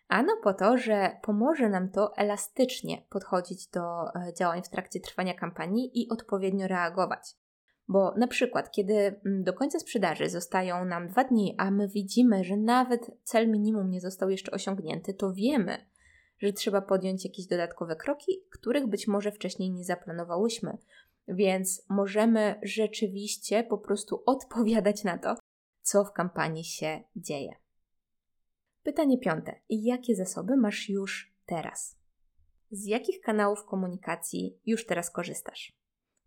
Ano 0.09 0.33
po 0.43 0.55
to, 0.55 0.79
że 0.79 1.17
pomoże 1.23 1.69
nam 1.69 1.91
to 1.91 2.17
elastycznie 2.17 3.03
podchodzić 3.11 3.69
do 3.69 4.15
e, 4.15 4.35
działań 4.35 4.63
w 4.63 4.69
trakcie 4.69 5.01
trwania 5.01 5.35
kampanii 5.35 6.03
i 6.03 6.09
odpowiednio 6.09 6.69
reagować. 6.69 7.37
Bo 7.89 8.15
na 8.17 8.27
przykład, 8.27 8.71
kiedy 8.71 8.95
mm, 8.95 9.45
do 9.45 9.53
końca 9.53 9.79
sprzedaży 9.79 10.29
zostają 10.29 10.85
nam 10.85 11.09
dwa 11.09 11.25
dni, 11.25 11.55
a 11.59 11.71
my 11.71 11.89
widzimy, 11.89 12.45
że 12.45 12.57
nawet 12.57 13.11
cel 13.23 13.51
minimum 13.51 13.91
nie 13.91 14.01
został 14.01 14.31
jeszcze 14.31 14.53
osiągnięty, 14.53 15.15
to 15.15 15.33
wiemy, 15.33 15.87
że 16.39 16.53
trzeba 16.53 16.81
podjąć 16.81 17.25
jakieś 17.25 17.47
dodatkowe 17.47 17.97
kroki, 17.97 18.45
których 18.53 18.87
być 18.87 19.09
może 19.09 19.33
wcześniej 19.33 19.71
nie 19.71 19.85
zaplanowałyśmy. 19.85 20.79
Więc 21.29 21.83
możemy 21.89 22.61
rzeczywiście 22.63 23.65
po 23.65 23.79
prostu 23.79 24.23
odpowiadać 24.27 25.05
na 25.05 25.19
to, 25.19 25.35
co 25.83 26.05
w 26.05 26.13
kampanii 26.13 26.65
się 26.65 27.01
dzieje. 27.17 27.64
Pytanie 28.85 29.19
piąte. 29.19 29.61
Jakie 29.69 30.15
zasoby 30.15 30.57
masz 30.57 30.89
już 30.89 31.35
teraz? 31.47 31.99
Z 32.71 32.87
jakich 32.87 33.21
kanałów 33.21 33.65
komunikacji 33.65 34.59
już 34.67 34.87
teraz 34.87 35.11
korzystasz? 35.11 35.79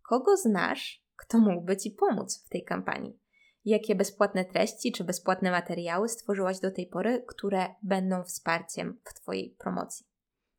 Kogo 0.08 0.36
znasz, 0.36 1.04
kto 1.16 1.38
mógłby 1.38 1.76
Ci 1.76 1.90
pomóc 1.90 2.44
w 2.46 2.48
tej 2.48 2.64
kampanii? 2.64 3.18
Jakie 3.64 3.94
bezpłatne 3.94 4.44
treści 4.44 4.92
czy 4.92 5.04
bezpłatne 5.04 5.50
materiały 5.50 6.08
stworzyłaś 6.08 6.60
do 6.60 6.70
tej 6.70 6.86
pory, 6.86 7.24
które 7.28 7.74
będą 7.82 8.24
wsparciem 8.24 9.00
w 9.04 9.14
Twojej 9.14 9.56
promocji? 9.58 10.06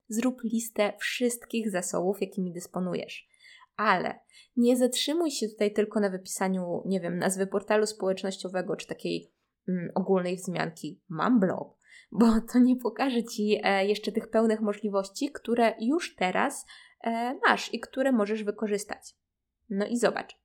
Zrób 0.08 0.44
listę 0.44 0.94
wszystkich 1.00 1.72
zasobów, 1.72 2.22
jakimi 2.22 2.53
dysponujesz. 2.53 3.27
Ale 3.75 4.20
nie 4.56 4.77
zatrzymuj 4.77 5.32
się 5.32 5.50
tutaj 5.50 5.74
tylko 5.74 6.00
na 6.00 6.10
wypisaniu, 6.10 6.82
nie 6.86 7.00
wiem, 7.00 7.18
nazwy 7.18 7.48
portalu 7.48 7.86
społecznościowego 7.86 8.75
czy 8.75 8.88
takiej 8.88 9.34
mm, 9.70 9.91
ogólnej 9.96 10.36
wzmianki 10.36 11.01
mam 11.10 11.39
blog, 11.39 11.78
bo 12.11 12.25
to 12.53 12.59
nie 12.59 12.75
pokaże 12.75 13.23
Ci 13.23 13.59
e, 13.63 13.85
jeszcze 13.85 14.11
tych 14.11 14.29
pełnych 14.29 14.61
możliwości, 14.61 15.31
które 15.31 15.75
już 15.79 16.15
teraz 16.15 16.65
e, 17.03 17.39
masz 17.47 17.73
i 17.73 17.79
które 17.79 18.11
możesz 18.11 18.43
wykorzystać. 18.43 19.15
No 19.69 19.85
i 19.85 19.97
zobacz, 19.97 20.37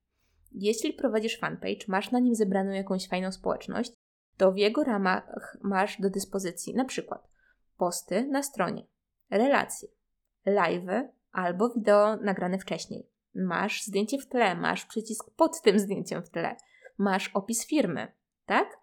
jeśli 0.52 0.92
prowadzisz 0.92 1.38
fanpage, 1.38 1.84
masz 1.88 2.10
na 2.10 2.18
nim 2.18 2.34
zebraną 2.34 2.70
jakąś 2.70 3.08
fajną 3.08 3.32
społeczność, 3.32 3.92
to 4.36 4.52
w 4.52 4.56
jego 4.56 4.84
ramach 4.84 5.56
masz 5.62 6.00
do 6.00 6.10
dyspozycji 6.10 6.74
na 6.74 6.84
przykład 6.84 7.28
posty 7.76 8.24
na 8.24 8.42
stronie, 8.42 8.86
relacje, 9.30 9.88
live'y 10.46 11.08
albo 11.32 11.70
wideo 11.70 12.16
nagrane 12.16 12.58
wcześniej. 12.58 13.08
Masz 13.34 13.82
zdjęcie 13.82 14.18
w 14.18 14.26
tle, 14.26 14.54
masz 14.54 14.84
przycisk 14.84 15.30
pod 15.36 15.62
tym 15.62 15.78
zdjęciem 15.78 16.22
w 16.22 16.30
tle, 16.30 16.56
masz 16.98 17.30
opis 17.34 17.66
firmy, 17.66 18.12
tak? 18.46 18.78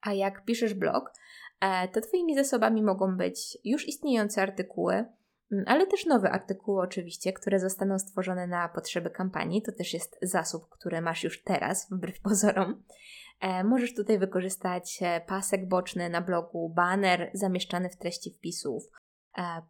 A 0.00 0.12
jak 0.12 0.44
piszesz 0.44 0.74
blog, 0.74 1.12
to 1.92 2.00
Twoimi 2.00 2.34
zasobami 2.34 2.82
mogą 2.82 3.16
być 3.16 3.58
już 3.64 3.88
istniejące 3.88 4.42
artykuły, 4.42 4.94
mm, 5.52 5.64
ale 5.66 5.86
też 5.86 6.06
nowe 6.06 6.30
artykuły 6.30 6.82
oczywiście, 6.82 7.32
które 7.32 7.60
zostaną 7.60 7.98
stworzone 7.98 8.46
na 8.46 8.68
potrzeby 8.68 9.10
kampanii. 9.10 9.62
To 9.62 9.72
też 9.72 9.94
jest 9.94 10.18
zasób, 10.22 10.68
który 10.68 11.00
masz 11.00 11.24
już 11.24 11.42
teraz, 11.42 11.90
wbrew 11.90 12.20
pozorom. 12.28 12.82
E, 13.40 13.64
możesz 13.64 13.94
tutaj 13.94 14.18
wykorzystać 14.18 14.98
e, 15.02 15.20
pasek 15.20 15.68
boczny 15.68 16.10
na 16.10 16.20
blogu, 16.20 16.68
banner 16.68 17.30
zamieszczany 17.34 17.90
w 17.90 17.96
treści 17.96 18.30
wpisów, 18.30 18.90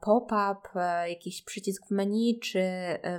pop-up, 0.01 0.69
jakiś 1.09 1.45
przycisk 1.45 1.87
w 1.89 1.91
menu, 1.91 2.39
czy 2.43 2.63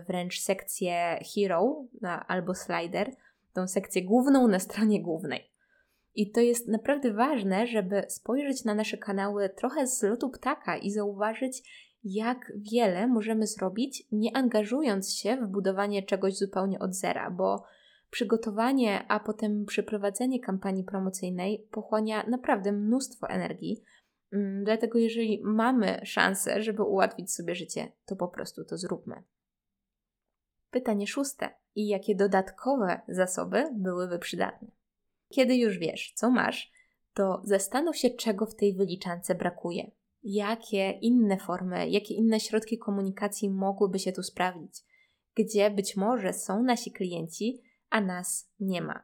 wręcz 0.07 0.39
sekcję 0.39 1.19
hero 1.35 1.85
albo 2.27 2.55
slider, 2.55 3.11
tą 3.53 3.67
sekcję 3.67 4.03
główną 4.03 4.47
na 4.47 4.59
stronie 4.59 5.01
głównej. 5.01 5.52
I 6.15 6.31
to 6.31 6.41
jest 6.41 6.67
naprawdę 6.67 7.13
ważne, 7.13 7.67
żeby 7.67 8.03
spojrzeć 8.07 8.63
na 8.65 8.75
nasze 8.75 8.97
kanały 8.97 9.49
trochę 9.49 9.87
z 9.87 10.03
lotu 10.03 10.29
ptaka 10.29 10.77
i 10.77 10.91
zauważyć, 10.91 11.63
jak 12.03 12.53
wiele 12.55 13.07
możemy 13.07 13.47
zrobić, 13.47 14.07
nie 14.11 14.37
angażując 14.37 15.13
się 15.13 15.37
w 15.37 15.47
budowanie 15.47 16.03
czegoś 16.03 16.37
zupełnie 16.37 16.79
od 16.79 16.95
zera, 16.95 17.31
bo 17.31 17.63
przygotowanie, 18.09 19.05
a 19.07 19.19
potem 19.19 19.65
przeprowadzenie 19.65 20.39
kampanii 20.39 20.83
promocyjnej 20.83 21.67
pochłania 21.71 22.23
naprawdę 22.27 22.71
mnóstwo 22.71 23.27
energii. 23.29 23.83
Mm, 24.31 24.63
dlatego, 24.63 24.99
jeżeli 24.99 25.41
mamy 25.43 26.01
szansę, 26.03 26.61
żeby 26.61 26.83
ułatwić 26.83 27.33
sobie 27.33 27.55
życie, 27.55 27.91
to 28.05 28.15
po 28.15 28.27
prostu 28.27 28.65
to 28.65 28.77
zróbmy. 28.77 29.23
Pytanie 30.71 31.07
szóste. 31.07 31.49
I 31.75 31.87
jakie 31.87 32.15
dodatkowe 32.15 33.01
zasoby 33.07 33.63
byłyby 33.73 34.19
przydatne? 34.19 34.82
Kiedy 35.33 35.55
już 35.55 35.77
wiesz, 35.77 36.13
co 36.15 36.29
masz, 36.31 36.71
to 37.13 37.41
zastanów 37.43 37.97
się, 37.97 38.09
czego 38.09 38.45
w 38.45 38.55
tej 38.55 38.73
wyliczance 38.73 39.35
brakuje. 39.35 39.91
Jakie 40.23 40.91
inne 40.91 41.37
formy, 41.37 41.89
jakie 41.89 42.13
inne 42.13 42.39
środki 42.39 42.77
komunikacji 42.77 43.49
mogłyby 43.49 43.99
się 43.99 44.11
tu 44.11 44.23
sprawdzić, 44.23 44.83
gdzie 45.35 45.71
być 45.71 45.95
może 45.95 46.33
są 46.33 46.63
nasi 46.63 46.91
klienci, 46.91 47.61
a 47.89 48.01
nas 48.01 48.51
nie 48.59 48.81
ma. 48.81 49.03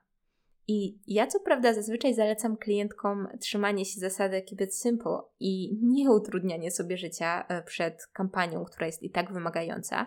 I 0.68 1.00
ja 1.08 1.28
co 1.28 1.40
prawda 1.40 1.74
zazwyczaj 1.74 2.14
zalecam 2.14 2.58
klientkom 2.58 3.28
trzymanie 3.40 3.86
się 3.86 4.00
zasady 4.00 4.42
keep 4.42 4.62
it 4.62 4.76
simple 4.76 5.20
i 5.40 5.80
nie 5.82 6.12
utrudnianie 6.12 6.72
sobie 6.72 6.98
życia 6.98 7.46
e, 7.48 7.64
przed 7.64 8.08
kampanią, 8.14 8.66
która 8.66 8.86
jest 8.86 9.04
i 9.04 9.10
tak 9.10 9.34
wymagająca, 9.34 10.06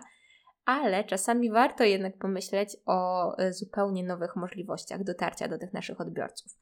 ale 0.65 1.03
czasami 1.03 1.51
warto 1.51 1.83
jednak 1.83 2.17
pomyśleć 2.17 2.77
o 2.85 3.31
e, 3.37 3.53
zupełnie 3.53 4.03
nowych 4.03 4.35
możliwościach 4.35 5.03
dotarcia 5.03 5.47
do 5.47 5.57
tych 5.57 5.73
naszych 5.73 6.01
odbiorców. 6.01 6.57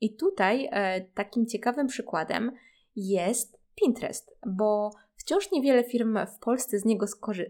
I 0.00 0.16
tutaj 0.16 0.68
e, 0.72 1.00
takim 1.00 1.46
ciekawym 1.46 1.86
przykładem 1.86 2.52
jest 2.96 3.62
Pinterest, 3.74 4.36
bo 4.46 4.90
wciąż 5.16 5.52
niewiele 5.52 5.84
firm 5.84 6.18
w 6.26 6.38
Polsce 6.38 6.78
z 6.78 6.84
niego 6.84 7.06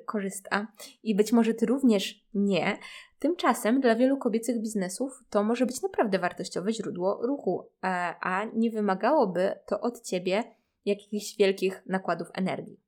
korzysta 0.07 0.67
i 1.03 1.15
być 1.15 1.33
może 1.33 1.55
ty 1.55 1.67
również 1.67 2.25
nie. 2.35 2.79
Tymczasem 3.19 3.81
dla 3.81 3.97
wielu 3.97 4.17
kobiecych 4.17 4.61
biznesów 4.61 5.25
to 5.31 5.45
może 5.45 5.67
być 5.67 5.83
naprawdę 5.83 6.19
wartościowe 6.19 6.73
źródło 6.73 7.27
ruchu, 7.27 7.69
e, 7.85 7.89
a 8.21 8.45
nie 8.45 8.71
wymagałoby 8.71 9.55
to 9.67 9.81
od 9.81 10.01
ciebie 10.01 10.45
jakichś 10.85 11.37
wielkich 11.37 11.83
nakładów 11.87 12.29
energii. 12.35 12.81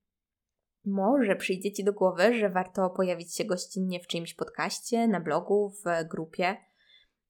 Może 0.85 1.37
przyjdzie 1.37 1.73
Ci 1.73 1.85
do 1.85 1.93
głowy, 1.93 2.35
że 2.35 2.51
warto 2.51 2.91
pojawić 2.91 3.35
się 3.35 3.45
gościnnie 3.45 4.01
w 4.01 4.07
czyimś 4.07 4.35
podcaście, 4.35 5.09
na 5.09 5.21
blogu, 5.21 5.71
w 5.71 6.09
grupie. 6.09 6.57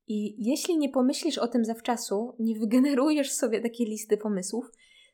I 0.06 0.46
jeśli 0.50 0.78
nie 0.78 0.88
pomyślisz 0.88 1.38
o 1.38 1.48
tym 1.48 1.64
zawczasu, 1.64 2.36
nie 2.38 2.58
wygenerujesz 2.58 3.32
sobie 3.32 3.60
takiej 3.60 3.86
listy 3.86 4.16
pomysłów, 4.16 4.70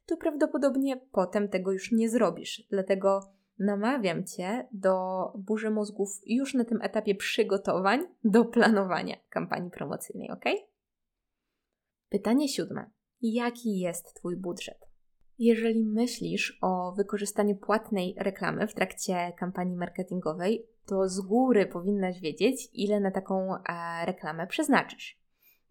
to 0.07 0.17
prawdopodobnie 0.17 0.97
potem 0.97 1.49
tego 1.49 1.73
już 1.73 1.93
nie 1.93 2.09
zrobisz. 2.09 2.63
Dlatego 2.71 3.21
namawiam 3.59 4.25
Cię 4.25 4.69
do 4.73 5.25
burzy 5.39 5.71
mózgów 5.71 6.21
już 6.27 6.55
na 6.55 6.65
tym 6.65 6.83
etapie 6.83 7.15
przygotowań 7.15 8.07
do 8.25 8.45
planowania 8.45 9.17
kampanii 9.29 9.71
promocyjnej, 9.71 10.31
ok? 10.31 10.45
Pytanie 12.09 12.49
siódme. 12.49 12.91
Jaki 13.23 13.79
jest 13.79 14.15
Twój 14.15 14.37
budżet? 14.37 14.90
Jeżeli 15.43 15.85
myślisz 15.85 16.59
o 16.63 16.93
wykorzystaniu 16.93 17.57
płatnej 17.57 18.15
reklamy 18.19 18.67
w 18.67 18.75
trakcie 18.75 19.33
kampanii 19.39 19.77
marketingowej, 19.77 20.67
to 20.87 21.09
z 21.09 21.21
góry 21.21 21.67
powinnaś 21.67 22.21
wiedzieć, 22.21 22.69
ile 22.73 23.01
na 23.01 23.11
taką 23.11 23.55
e, 23.55 24.07
reklamę 24.07 24.47
przeznaczysz. 24.47 25.21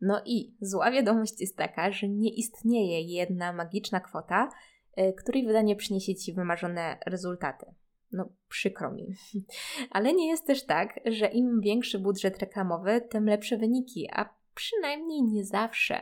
No 0.02 0.22
i 0.26 0.56
zła 0.62 0.92
wiadomość 0.92 1.42
jest 1.42 1.58
taka, 1.58 1.92
że 1.92 2.08
nie 2.08 2.36
istnieje 2.36 3.02
jedna 3.02 3.54
magiczna 3.54 4.00
kwota, 4.00 4.50
e, 4.96 5.14
której 5.14 5.46
wydanie 5.46 5.76
przyniesie 5.76 6.16
Ci 6.16 6.34
wymarzone 6.34 6.98
rezultaty. 7.06 7.66
No, 8.12 8.30
przykro 8.48 8.92
mi. 8.92 9.08
Ale 9.92 10.14
nie 10.14 10.28
jest 10.28 10.48
też 10.48 10.66
tak, 10.66 11.00
że 11.06 11.28
im 11.28 11.62
większy 11.62 12.00
budżet 12.00 12.40
reklamowy, 12.40 13.02
tym 13.02 13.26
lepsze 13.26 13.58
wyniki, 13.58 14.10
a 14.14 14.30
przynajmniej 14.56 15.24
nie 15.24 15.46
zawsze 15.46 16.02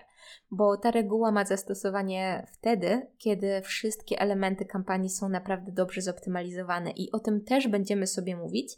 bo 0.51 0.77
ta 0.77 0.91
reguła 0.91 1.31
ma 1.31 1.45
zastosowanie 1.45 2.47
wtedy, 2.53 3.07
kiedy 3.17 3.61
wszystkie 3.61 4.19
elementy 4.19 4.65
kampanii 4.65 5.09
są 5.09 5.29
naprawdę 5.29 5.71
dobrze 5.71 6.01
zoptymalizowane 6.01 6.91
i 6.91 7.11
o 7.11 7.19
tym 7.19 7.43
też 7.43 7.67
będziemy 7.67 8.07
sobie 8.07 8.35
mówić, 8.35 8.77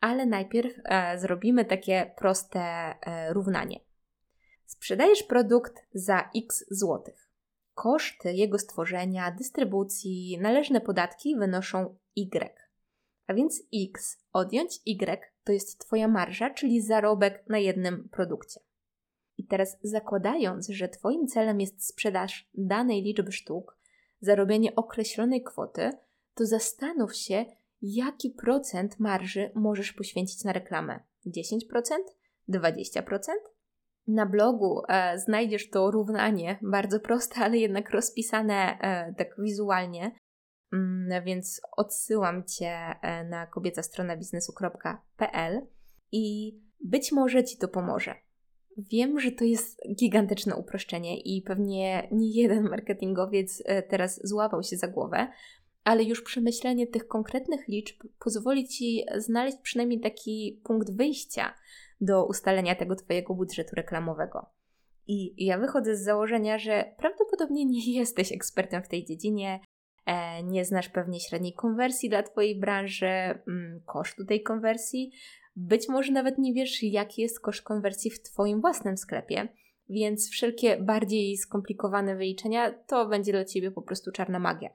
ale 0.00 0.26
najpierw 0.26 0.72
e, 0.84 1.18
zrobimy 1.18 1.64
takie 1.64 2.14
proste 2.16 2.60
e, 2.60 3.32
równanie. 3.32 3.80
Sprzedajesz 4.66 5.22
produkt 5.22 5.86
za 5.94 6.30
x 6.36 6.64
złotych. 6.70 7.30
Koszty 7.74 8.32
jego 8.32 8.58
stworzenia, 8.58 9.30
dystrybucji, 9.30 10.38
należne 10.40 10.80
podatki 10.80 11.36
wynoszą 11.36 11.96
y. 12.16 12.54
A 13.26 13.34
więc 13.34 13.62
x 13.92 14.24
odjąć 14.32 14.80
y 14.86 15.32
to 15.44 15.52
jest 15.52 15.80
Twoja 15.80 16.08
marża, 16.08 16.50
czyli 16.50 16.82
zarobek 16.82 17.44
na 17.48 17.58
jednym 17.58 18.08
produkcie. 18.08 18.60
I 19.44 19.46
teraz 19.46 19.78
zakładając, 19.82 20.68
że 20.68 20.88
Twoim 20.88 21.26
celem 21.26 21.60
jest 21.60 21.88
sprzedaż 21.88 22.50
danej 22.54 23.02
liczby 23.02 23.32
sztuk, 23.32 23.78
zarobienie 24.20 24.74
określonej 24.74 25.42
kwoty, 25.42 25.90
to 26.34 26.46
zastanów 26.46 27.16
się, 27.16 27.44
jaki 27.82 28.30
procent 28.30 29.00
marży 29.00 29.50
możesz 29.54 29.92
poświęcić 29.92 30.44
na 30.44 30.52
reklamę. 30.52 31.00
10%? 31.26 31.58
20%? 32.48 33.02
Na 34.06 34.26
blogu 34.26 34.82
e, 34.88 35.18
znajdziesz 35.18 35.70
to 35.70 35.90
równanie, 35.90 36.58
bardzo 36.62 37.00
proste, 37.00 37.36
ale 37.40 37.58
jednak 37.58 37.90
rozpisane 37.90 38.78
e, 38.80 39.14
tak 39.14 39.28
wizualnie, 39.38 40.10
mm, 40.72 41.24
więc 41.24 41.60
odsyłam 41.76 42.44
Cię 42.44 42.70
e, 43.02 43.24
na 43.24 43.46
kobieca 43.46 43.82
strona 43.82 44.16
biznesu.pl 44.16 45.66
i 46.12 46.54
być 46.80 47.12
może 47.12 47.44
Ci 47.44 47.58
to 47.58 47.68
pomoże. 47.68 48.14
Wiem, 48.76 49.20
że 49.20 49.32
to 49.32 49.44
jest 49.44 49.80
gigantyczne 49.94 50.56
uproszczenie 50.56 51.20
i 51.20 51.42
pewnie 51.42 52.08
nie 52.12 52.30
jeden 52.30 52.62
marketingowiec 52.62 53.62
e, 53.66 53.82
teraz 53.82 54.20
złapał 54.24 54.62
się 54.62 54.76
za 54.76 54.88
głowę, 54.88 55.28
ale 55.84 56.04
już 56.04 56.22
przemyślenie 56.22 56.86
tych 56.86 57.06
konkretnych 57.06 57.68
liczb 57.68 58.02
pozwoli 58.24 58.68
Ci 58.68 59.04
znaleźć 59.16 59.56
przynajmniej 59.62 60.00
taki 60.00 60.60
punkt 60.64 60.96
wyjścia 60.96 61.54
do 62.00 62.26
ustalenia 62.26 62.74
tego 62.74 62.96
Twojego 62.96 63.34
budżetu 63.34 63.76
reklamowego. 63.76 64.46
I 65.06 65.44
ja 65.46 65.58
wychodzę 65.58 65.96
z 65.96 66.04
założenia, 66.04 66.58
że 66.58 66.94
prawdopodobnie 66.98 67.64
nie 67.64 67.92
jesteś 68.00 68.32
ekspertem 68.32 68.82
w 68.82 68.88
tej 68.88 69.04
dziedzinie, 69.04 69.60
e, 70.06 70.42
nie 70.42 70.64
znasz 70.64 70.88
pewnie 70.88 71.20
średniej 71.20 71.52
konwersji 71.52 72.08
dla 72.08 72.22
Twojej 72.22 72.60
branży, 72.60 73.06
mm, 73.06 73.80
kosztu 73.86 74.24
tej 74.24 74.42
konwersji, 74.42 75.12
być 75.56 75.88
może 75.88 76.12
nawet 76.12 76.38
nie 76.38 76.54
wiesz, 76.54 76.82
jaki 76.82 77.22
jest 77.22 77.40
koszt 77.40 77.62
konwersji 77.62 78.10
w 78.10 78.22
Twoim 78.22 78.60
własnym 78.60 78.96
sklepie, 78.96 79.48
więc 79.88 80.30
wszelkie 80.30 80.76
bardziej 80.76 81.36
skomplikowane 81.36 82.16
wyliczenia 82.16 82.72
to 82.86 83.06
będzie 83.06 83.32
dla 83.32 83.44
Ciebie 83.44 83.70
po 83.70 83.82
prostu 83.82 84.12
czarna 84.12 84.38
magia. 84.38 84.70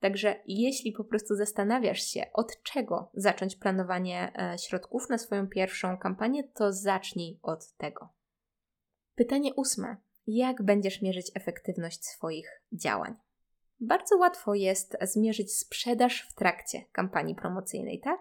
Także 0.00 0.40
jeśli 0.46 0.92
po 0.92 1.04
prostu 1.04 1.34
zastanawiasz 1.34 2.02
się, 2.02 2.26
od 2.32 2.62
czego 2.62 3.10
zacząć 3.14 3.56
planowanie 3.56 4.32
e, 4.38 4.58
środków 4.58 5.08
na 5.10 5.18
swoją 5.18 5.48
pierwszą 5.48 5.98
kampanię, 5.98 6.44
to 6.44 6.72
zacznij 6.72 7.38
od 7.42 7.72
tego. 7.72 8.08
Pytanie 9.14 9.54
ósme. 9.54 9.96
Jak 10.26 10.62
będziesz 10.62 11.02
mierzyć 11.02 11.30
efektywność 11.34 12.04
swoich 12.04 12.62
działań? 12.72 13.14
Bardzo 13.80 14.16
łatwo 14.16 14.54
jest 14.54 14.96
zmierzyć 15.02 15.56
sprzedaż 15.56 16.28
w 16.30 16.34
trakcie 16.34 16.84
kampanii 16.92 17.34
promocyjnej, 17.34 18.00
tak? 18.00 18.20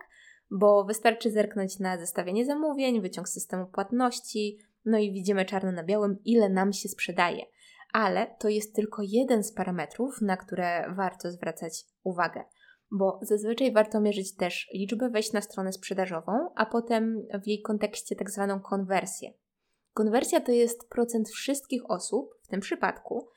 Bo 0.51 0.85
wystarczy 0.85 1.31
zerknąć 1.31 1.79
na 1.79 1.97
zestawienie 1.97 2.45
zamówień, 2.45 3.01
wyciąg 3.01 3.29
systemu 3.29 3.65
płatności, 3.65 4.57
no 4.85 4.97
i 4.97 5.11
widzimy 5.11 5.45
czarno 5.45 5.71
na 5.71 5.83
białym, 5.83 6.17
ile 6.25 6.49
nam 6.49 6.73
się 6.73 6.89
sprzedaje. 6.89 7.45
Ale 7.93 8.35
to 8.39 8.49
jest 8.49 8.75
tylko 8.75 9.01
jeden 9.05 9.43
z 9.43 9.53
parametrów, 9.53 10.21
na 10.21 10.37
które 10.37 10.93
warto 10.95 11.31
zwracać 11.31 11.83
uwagę, 12.03 12.43
bo 12.91 13.19
zazwyczaj 13.21 13.73
warto 13.73 14.01
mierzyć 14.01 14.35
też 14.35 14.69
liczbę 14.73 15.09
wejść 15.09 15.33
na 15.33 15.41
stronę 15.41 15.73
sprzedażową, 15.73 16.31
a 16.55 16.65
potem 16.65 17.27
w 17.43 17.47
jej 17.47 17.61
kontekście 17.61 18.15
tak 18.15 18.31
zwaną 18.31 18.59
konwersję. 18.59 19.33
Konwersja 19.93 20.41
to 20.41 20.51
jest 20.51 20.89
procent 20.89 21.29
wszystkich 21.29 21.89
osób, 21.89 22.29
w 22.43 22.47
tym 22.47 22.59
przypadku, 22.59 23.27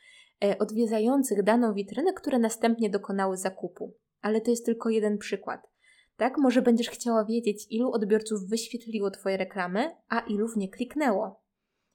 e, 0.45 0.59
odwiedzających 0.59 1.43
daną 1.43 1.75
witrynę, 1.75 2.13
które 2.13 2.39
następnie 2.39 2.91
dokonały 2.91 3.37
zakupu. 3.37 3.95
Ale 4.21 4.41
to 4.41 4.51
jest 4.51 4.67
tylko 4.67 4.91
jeden 4.91 5.19
przykład. 5.19 5.68
Tak, 6.19 6.39
może 6.39 6.63
będziesz 6.63 6.91
chciała 6.91 7.25
wiedzieć, 7.25 7.67
ilu 7.71 7.93
odbiorców 7.93 8.49
wyświetliło 8.49 9.11
Twoje 9.11 9.37
reklamy, 9.37 9.97
a 10.09 10.21
ilu 10.21 10.49
w 10.49 10.57
nie 10.57 10.69
kliknęło. 10.69 11.43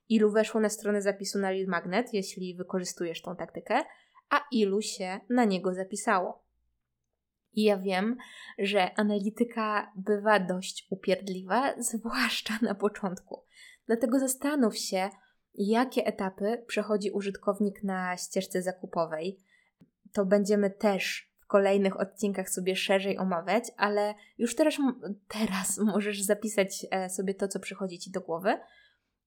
Ilu 0.09 0.31
weszło 0.31 0.61
na 0.61 0.69
stronę 0.69 1.01
zapisu 1.01 1.39
na 1.39 1.51
lead 1.51 1.67
magnet, 1.67 2.13
jeśli 2.13 2.55
wykorzystujesz 2.55 3.21
tą 3.21 3.35
taktykę, 3.35 3.83
a 4.29 4.41
ilu 4.51 4.81
się 4.81 5.19
na 5.29 5.45
niego 5.45 5.73
zapisało. 5.73 6.43
I 7.53 7.63
ja 7.63 7.77
wiem, 7.77 8.17
że 8.59 8.93
analityka 8.93 9.91
bywa 9.95 10.39
dość 10.39 10.87
upierdliwa, 10.89 11.73
zwłaszcza 11.91 12.53
na 12.61 12.75
początku. 12.75 13.43
Dlatego 13.85 14.19
zastanów 14.19 14.77
się, 14.77 15.09
jakie 15.53 16.05
etapy 16.05 16.63
przechodzi 16.67 17.11
użytkownik 17.11 17.83
na 17.83 18.17
ścieżce 18.17 18.61
zakupowej. 18.61 19.39
To 20.13 20.25
będziemy 20.25 20.69
też 20.69 21.32
kolejnych 21.53 21.99
odcinkach 21.99 22.49
sobie 22.49 22.75
szerzej 22.75 23.17
omawiać, 23.17 23.63
ale 23.77 24.15
już 24.37 24.55
teraz, 24.55 24.77
teraz 25.27 25.77
możesz 25.93 26.21
zapisać 26.21 26.85
e, 26.91 27.09
sobie 27.09 27.33
to, 27.33 27.47
co 27.47 27.59
przychodzi 27.59 27.99
Ci 27.99 28.11
do 28.11 28.21
głowy 28.21 28.59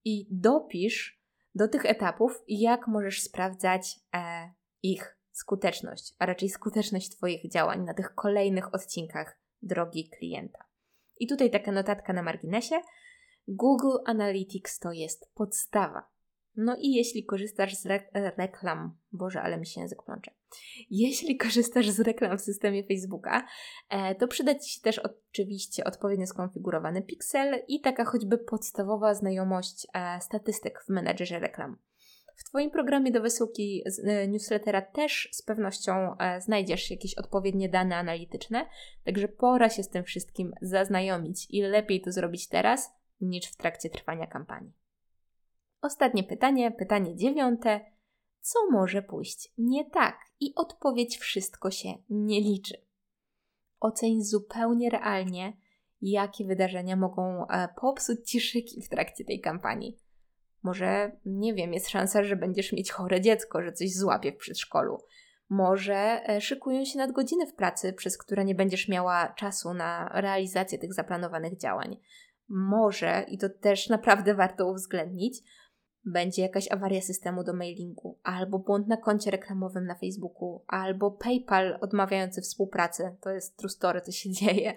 i 0.04 0.26
dopisz 0.30 1.22
do 1.54 1.68
tych 1.68 1.84
etapów, 1.84 2.42
jak 2.48 2.88
możesz 2.88 3.22
sprawdzać 3.22 4.00
e, 4.14 4.50
ich 4.82 5.18
skuteczność, 5.32 6.14
a 6.18 6.26
raczej 6.26 6.48
skuteczność 6.48 7.16
Twoich 7.16 7.50
działań 7.50 7.84
na 7.84 7.94
tych 7.94 8.14
kolejnych 8.14 8.74
odcinkach 8.74 9.38
drogi 9.62 10.10
klienta. 10.18 10.64
I 11.16 11.26
tutaj 11.26 11.50
taka 11.50 11.72
notatka 11.72 12.12
na 12.12 12.22
marginesie. 12.22 12.76
Google 13.48 13.98
Analytics 14.06 14.78
to 14.78 14.92
jest 14.92 15.30
podstawa. 15.34 16.10
No 16.56 16.76
i 16.80 16.92
jeśli 16.92 17.24
korzystasz 17.24 17.74
z 17.74 17.86
re 17.86 18.00
reklam, 18.12 18.96
Boże, 19.12 19.42
ale 19.42 19.58
mi 19.58 19.66
się 19.66 19.80
język 19.80 20.02
plącze. 20.02 20.30
Jeśli 20.90 21.36
korzystasz 21.46 21.90
z 21.90 22.00
reklam 22.00 22.38
w 22.38 22.40
systemie 22.40 22.84
Facebooka, 22.84 23.46
e, 23.88 24.14
to 24.14 24.28
przyda 24.28 24.54
Ci 24.54 24.70
się 24.70 24.80
też 24.80 24.98
oczywiście 24.98 25.84
odpowiednio 25.84 26.26
skonfigurowany 26.26 27.02
pixel 27.02 27.62
i 27.68 27.80
taka 27.80 28.04
choćby 28.04 28.38
podstawowa 28.38 29.14
znajomość 29.14 29.86
e, 29.94 30.20
statystyk 30.20 30.84
w 30.84 30.88
menedżerze 30.88 31.38
reklam. 31.38 31.76
W 32.36 32.44
Twoim 32.44 32.70
programie 32.70 33.12
do 33.12 33.20
wysyłki 33.20 33.82
e, 34.04 34.28
newslettera 34.28 34.82
też 34.82 35.28
z 35.32 35.42
pewnością 35.42 36.16
znajdziesz 36.38 36.90
jakieś 36.90 37.14
odpowiednie 37.14 37.68
dane 37.68 37.96
analityczne, 37.96 38.66
także 39.04 39.28
pora 39.28 39.70
się 39.70 39.82
z 39.82 39.88
tym 39.88 40.04
wszystkim 40.04 40.52
zaznajomić 40.62 41.46
i 41.50 41.62
lepiej 41.62 42.00
to 42.00 42.12
zrobić 42.12 42.48
teraz 42.48 42.90
niż 43.20 43.46
w 43.46 43.56
trakcie 43.56 43.90
trwania 43.90 44.26
kampanii. 44.26 44.72
Ostatnie 45.82 46.24
pytanie, 46.24 46.70
pytanie 46.70 47.16
dziewiąte. 47.16 47.95
Co 48.46 48.70
może 48.70 49.02
pójść 49.02 49.52
nie 49.58 49.90
tak? 49.90 50.18
I 50.40 50.52
odpowiedź 50.56 51.18
wszystko 51.18 51.70
się 51.70 51.88
nie 52.10 52.40
liczy. 52.40 52.74
Oceń 53.80 54.24
zupełnie 54.24 54.90
realnie, 54.90 55.56
jakie 56.00 56.44
wydarzenia 56.44 56.96
mogą 56.96 57.48
e, 57.48 57.68
popsuć 57.80 58.30
ci 58.30 58.40
szyki 58.40 58.82
w 58.82 58.88
trakcie 58.88 59.24
tej 59.24 59.40
kampanii. 59.40 59.98
Może, 60.62 61.16
nie 61.24 61.54
wiem, 61.54 61.72
jest 61.72 61.88
szansa, 61.88 62.24
że 62.24 62.36
będziesz 62.36 62.72
mieć 62.72 62.90
chore 62.90 63.20
dziecko, 63.20 63.62
że 63.62 63.72
coś 63.72 63.94
złapie 63.94 64.32
w 64.32 64.36
przedszkolu. 64.36 64.98
Może 65.48 66.28
e, 66.28 66.40
szykują 66.40 66.84
się 66.84 66.98
nadgodziny 66.98 67.46
w 67.46 67.54
pracy, 67.54 67.92
przez 67.92 68.18
które 68.18 68.44
nie 68.44 68.54
będziesz 68.54 68.88
miała 68.88 69.28
czasu 69.28 69.74
na 69.74 70.08
realizację 70.20 70.78
tych 70.78 70.94
zaplanowanych 70.94 71.56
działań. 71.56 71.96
Może, 72.48 73.24
i 73.28 73.38
to 73.38 73.48
też 73.48 73.88
naprawdę 73.88 74.34
warto 74.34 74.70
uwzględnić, 74.70 75.42
będzie 76.06 76.42
jakaś 76.42 76.72
awaria 76.72 77.00
systemu 77.00 77.44
do 77.44 77.52
mailingu, 77.52 78.18
albo 78.22 78.58
błąd 78.58 78.88
na 78.88 78.96
koncie 78.96 79.30
reklamowym 79.30 79.86
na 79.86 79.94
Facebooku, 79.94 80.60
albo 80.66 81.10
PayPal 81.10 81.78
odmawiający 81.80 82.42
współpracy. 82.42 83.16
To 83.20 83.30
jest 83.30 83.56
true 83.56 83.68
story, 83.68 84.00
to 84.00 84.12
się 84.12 84.30
dzieje. 84.40 84.74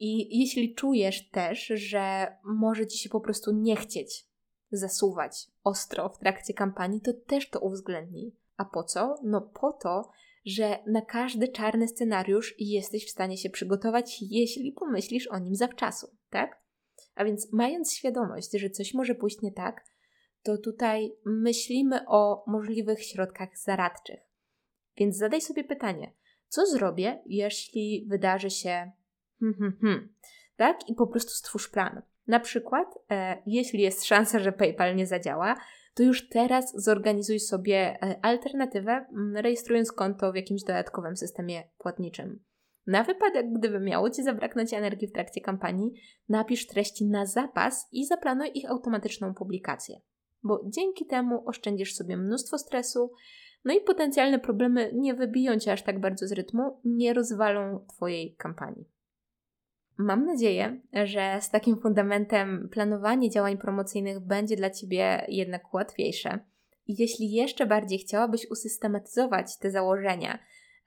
I 0.00 0.38
jeśli 0.40 0.74
czujesz 0.74 1.28
też, 1.28 1.66
że 1.66 2.36
może 2.44 2.86
ci 2.86 2.98
się 2.98 3.08
po 3.08 3.20
prostu 3.20 3.52
nie 3.52 3.76
chcieć 3.76 4.26
zasuwać 4.72 5.46
ostro 5.64 6.08
w 6.08 6.18
trakcie 6.18 6.54
kampanii, 6.54 7.00
to 7.00 7.12
też 7.12 7.50
to 7.50 7.60
uwzględnij. 7.60 8.36
A 8.56 8.64
po 8.64 8.84
co? 8.84 9.14
No 9.22 9.40
po 9.40 9.72
to, 9.72 10.10
że 10.44 10.78
na 10.86 11.00
każdy 11.00 11.48
czarny 11.48 11.88
scenariusz 11.88 12.54
jesteś 12.58 13.06
w 13.06 13.10
stanie 13.10 13.36
się 13.36 13.50
przygotować, 13.50 14.22
jeśli 14.22 14.72
pomyślisz 14.72 15.26
o 15.26 15.38
nim 15.38 15.54
zawczasu, 15.54 16.06
tak? 16.30 16.62
A 17.14 17.24
więc 17.24 17.52
mając 17.52 17.92
świadomość, 17.92 18.50
że 18.54 18.70
coś 18.70 18.94
może 18.94 19.14
pójść 19.14 19.42
nie 19.42 19.52
tak, 19.52 19.84
to 20.42 20.58
tutaj 20.58 21.12
myślimy 21.24 22.00
o 22.08 22.44
możliwych 22.46 23.04
środkach 23.04 23.58
zaradczych. 23.58 24.20
Więc 24.96 25.16
zadaj 25.16 25.40
sobie 25.40 25.64
pytanie, 25.64 26.12
co 26.48 26.66
zrobię, 26.66 27.22
jeśli 27.26 28.06
wydarzy 28.08 28.50
się 28.50 28.92
hmm, 29.40 29.58
hmm, 29.58 29.78
hmm, 29.80 30.14
tak? 30.56 30.88
I 30.88 30.94
po 30.94 31.06
prostu 31.06 31.30
stwórz 31.30 31.68
plan. 31.68 32.02
Na 32.26 32.40
przykład, 32.40 32.88
e, 33.10 33.42
jeśli 33.46 33.80
jest 33.80 34.04
szansa, 34.04 34.38
że 34.38 34.52
PayPal 34.52 34.96
nie 34.96 35.06
zadziała, 35.06 35.56
to 35.94 36.02
już 36.02 36.28
teraz 36.28 36.82
zorganizuj 36.82 37.40
sobie 37.40 37.76
e, 37.76 38.24
alternatywę, 38.24 39.06
rejestrując 39.34 39.92
konto 39.92 40.32
w 40.32 40.36
jakimś 40.36 40.62
dodatkowym 40.62 41.16
systemie 41.16 41.62
płatniczym. 41.78 42.44
Na 42.86 43.04
wypadek, 43.04 43.46
gdyby 43.52 43.80
miało 43.80 44.10
Ci 44.10 44.22
zabraknąć 44.22 44.74
energii 44.74 45.08
w 45.08 45.12
trakcie 45.12 45.40
kampanii, 45.40 45.92
napisz 46.28 46.66
treści 46.66 47.06
na 47.06 47.26
zapas 47.26 47.88
i 47.92 48.06
zaplanuj 48.06 48.50
ich 48.54 48.70
automatyczną 48.70 49.34
publikację 49.34 50.00
bo 50.42 50.60
dzięki 50.66 51.06
temu 51.06 51.48
oszczędzisz 51.48 51.94
sobie 51.94 52.16
mnóstwo 52.16 52.58
stresu, 52.58 53.12
no 53.64 53.74
i 53.74 53.80
potencjalne 53.80 54.38
problemy 54.38 54.90
nie 54.94 55.14
wybiją 55.14 55.58
cię 55.58 55.72
aż 55.72 55.82
tak 55.82 56.00
bardzo 56.00 56.26
z 56.26 56.32
rytmu, 56.32 56.80
nie 56.84 57.14
rozwalą 57.14 57.84
Twojej 57.88 58.34
kampanii. 58.36 58.84
Mam 59.98 60.26
nadzieję, 60.26 60.80
że 61.04 61.38
z 61.40 61.50
takim 61.50 61.80
fundamentem 61.80 62.68
planowanie 62.72 63.30
działań 63.30 63.58
promocyjnych 63.58 64.20
będzie 64.20 64.56
dla 64.56 64.70
Ciebie 64.70 65.24
jednak 65.28 65.74
łatwiejsze. 65.74 66.38
I 66.86 66.94
jeśli 66.98 67.32
jeszcze 67.32 67.66
bardziej 67.66 67.98
chciałabyś 67.98 68.50
usystematyzować 68.50 69.58
te 69.58 69.70
założenia, 69.70 70.38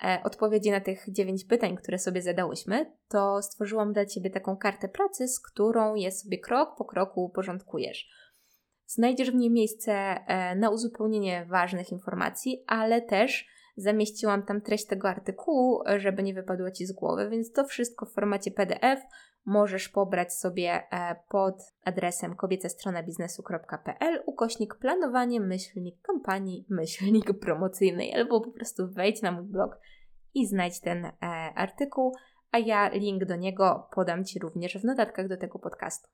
e, 0.04 0.20
odpowiedzi 0.24 0.72
na 0.72 0.80
tych 0.82 1.06
dziewięć 1.12 1.46
pytań, 1.46 1.76
które 1.76 2.00
sobie 2.00 2.22
zadałyśmy, 2.22 2.92
to 3.08 3.42
stworzyłam 3.42 3.94
dla 3.94 4.06
Ciebie 4.06 4.30
taką 4.30 4.58
kartę 4.58 4.90
pracy, 4.90 5.28
z 5.28 5.40
którą 5.40 5.96
je 5.96 6.12
sobie 6.12 6.40
krok 6.40 6.76
po 6.78 6.86
kroku 6.86 7.24
uporządkujesz. 7.24 8.10
Znajdziesz 8.88 9.32
w 9.32 9.36
niej 9.36 9.52
miejsce 9.52 9.94
e, 9.94 10.56
na 10.56 10.70
uzupełnienie 10.70 11.46
ważnych 11.50 11.92
informacji, 11.92 12.64
ale 12.68 13.02
też 13.02 13.48
zamieściłam 13.78 14.44
tam 14.44 14.62
treść 14.62 14.86
tego 14.86 15.10
artykułu, 15.10 15.84
żeby 15.98 16.24
nie 16.24 16.34
wypadło 16.34 16.72
Ci 16.72 16.86
z 16.86 16.92
głowy, 16.92 17.30
więc 17.30 17.52
to 17.52 17.66
wszystko 17.66 18.06
w 18.06 18.14
formacie 18.14 18.52
PDF 18.52 19.02
możesz 19.46 19.90
pobrać 19.90 20.34
sobie 20.34 20.84
e, 20.92 21.16
pod 21.30 21.56
adresem 21.84 22.36
kobiecestrona.biznesu.pl 22.36 24.24
ukośnik 24.26 24.76
planowanie, 24.76 25.40
myślnik 25.40 26.02
kampanii, 26.02 26.66
myślnik 26.70 27.40
promocyjnej 27.40 28.14
albo 28.14 28.42
po 28.42 28.52
prostu 28.52 28.88
wejdź 28.92 29.22
na 29.22 29.32
mój 29.32 29.44
blog 29.44 29.80
i 30.34 30.48
znajdź 30.48 30.80
ten 30.80 31.06
e, 31.06 31.12
artykuł, 31.56 32.16
a 32.52 32.60
ja 32.60 32.90
link 32.90 33.26
do 33.26 33.36
niego 33.36 33.90
podam 33.96 34.26
Ci 34.26 34.40
również 34.40 34.78
w 34.78 34.84
notatkach 34.84 35.28
do 35.28 35.38
tego 35.38 35.60
podcastu. 35.60 36.10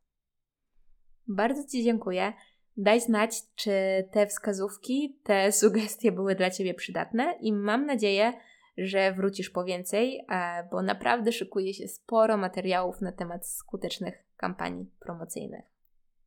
Bardzo 1.28 1.68
Ci 1.68 1.84
dziękuję. 1.84 2.34
Daj 2.78 3.02
znać, 3.02 3.42
czy 3.56 3.72
te 4.12 4.28
wskazówki, 4.28 5.20
te 5.24 5.52
sugestie 5.62 6.12
były 6.12 6.36
dla 6.36 6.50
Ciebie 6.50 6.74
przydatne 6.74 7.38
i 7.40 7.54
mam 7.54 7.86
nadzieję, 7.86 8.34
że 8.78 9.14
wrócisz 9.14 9.50
po 9.50 9.64
więcej, 9.64 10.26
e, 10.30 10.68
bo 10.72 10.82
naprawdę 10.82 11.32
szykuje 11.32 11.74
się 11.74 11.88
sporo 11.88 12.38
materiałów 12.38 13.02
na 13.02 13.12
temat 13.12 13.48
skutecznych 13.48 14.24
kampanii 14.38 14.92
promocyjnych. 15.00 15.66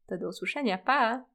To 0.07 0.18
do 0.18 0.28
usłyszenia, 0.28 0.78
pa! 0.78 1.33